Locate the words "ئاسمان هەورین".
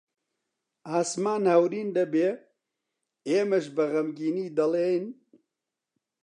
0.91-1.89